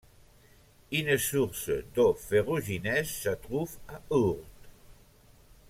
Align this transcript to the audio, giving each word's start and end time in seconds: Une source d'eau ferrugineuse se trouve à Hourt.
Une 0.91 1.15
source 1.19 1.69
d'eau 1.93 2.15
ferrugineuse 2.15 3.07
se 3.07 3.29
trouve 3.29 3.77
à 3.87 4.01
Hourt. 4.09 4.39